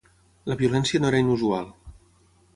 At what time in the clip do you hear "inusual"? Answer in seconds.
1.25-1.71